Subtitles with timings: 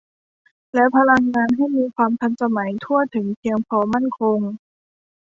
[0.73, 4.39] และพลังงานให้มีความทันสมัย ทั่วถึง เพียงพอ มั่นคง